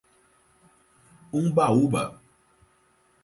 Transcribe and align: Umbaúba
Umbaúba 1.37 2.03